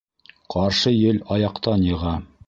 Ҡаршы 0.53 0.93
ел 0.93 1.19
аяҡтан 1.35 1.85
йыға. 1.91 2.15